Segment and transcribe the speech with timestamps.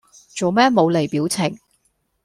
[0.35, 1.59] 做咩冇厘表情